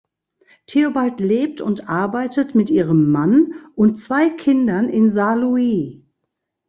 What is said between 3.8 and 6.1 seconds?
zwei Kindern in Saarlouis.